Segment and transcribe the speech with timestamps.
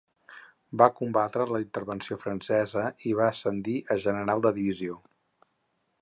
[0.81, 4.99] Va combatre la Intervenció Francesa i va ascendir a General de Divisió.